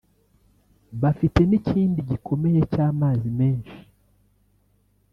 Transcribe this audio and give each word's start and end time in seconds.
bafite 1.01 1.39
n’ikindi 1.49 1.99
gikomeye 2.09 2.59
cy’amazi 2.71 3.29
meza 3.39 3.75